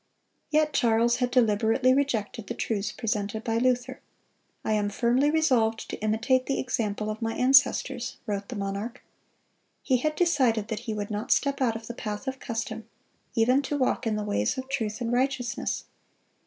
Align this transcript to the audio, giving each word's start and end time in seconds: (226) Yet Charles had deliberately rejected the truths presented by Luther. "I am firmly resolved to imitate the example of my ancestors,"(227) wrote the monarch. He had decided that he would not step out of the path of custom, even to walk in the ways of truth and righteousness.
(226) 0.51 0.51
Yet 0.51 0.73
Charles 0.89 1.15
had 1.17 1.29
deliberately 1.29 1.93
rejected 1.93 2.47
the 2.47 2.55
truths 2.55 2.91
presented 2.91 3.43
by 3.43 3.59
Luther. 3.59 3.99
"I 4.65 4.71
am 4.73 4.89
firmly 4.89 5.29
resolved 5.29 5.87
to 5.91 5.97
imitate 6.01 6.47
the 6.47 6.59
example 6.59 7.11
of 7.11 7.21
my 7.21 7.35
ancestors,"(227) 7.35 8.17
wrote 8.25 8.49
the 8.49 8.55
monarch. 8.55 9.03
He 9.83 9.97
had 9.97 10.15
decided 10.15 10.69
that 10.69 10.79
he 10.89 10.95
would 10.95 11.11
not 11.11 11.31
step 11.31 11.61
out 11.61 11.75
of 11.75 11.85
the 11.85 11.93
path 11.93 12.27
of 12.27 12.39
custom, 12.39 12.87
even 13.35 13.61
to 13.61 13.77
walk 13.77 14.07
in 14.07 14.15
the 14.15 14.23
ways 14.23 14.57
of 14.57 14.67
truth 14.69 15.01
and 15.01 15.11
righteousness. 15.13 15.83